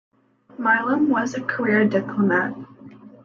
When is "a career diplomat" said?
1.35-2.55